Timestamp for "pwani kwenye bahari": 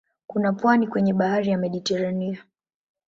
0.53-1.49